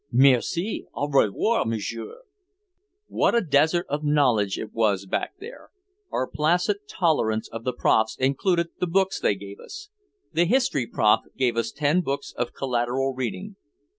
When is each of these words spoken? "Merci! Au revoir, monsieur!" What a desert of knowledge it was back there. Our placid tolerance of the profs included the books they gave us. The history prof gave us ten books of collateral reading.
"Merci! 0.11 0.87
Au 0.95 1.07
revoir, 1.07 1.63
monsieur!" 1.63 2.23
What 3.05 3.35
a 3.35 3.41
desert 3.41 3.85
of 3.87 4.03
knowledge 4.03 4.57
it 4.57 4.73
was 4.73 5.05
back 5.05 5.33
there. 5.39 5.69
Our 6.11 6.25
placid 6.25 6.87
tolerance 6.89 7.47
of 7.49 7.65
the 7.65 7.73
profs 7.73 8.17
included 8.17 8.69
the 8.79 8.87
books 8.87 9.19
they 9.19 9.35
gave 9.35 9.59
us. 9.59 9.91
The 10.33 10.45
history 10.45 10.87
prof 10.87 11.19
gave 11.37 11.55
us 11.55 11.71
ten 11.71 12.01
books 12.01 12.33
of 12.35 12.51
collateral 12.51 13.13
reading. 13.13 13.57